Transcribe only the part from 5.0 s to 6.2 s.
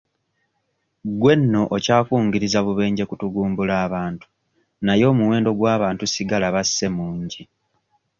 omuwendo gw'abantu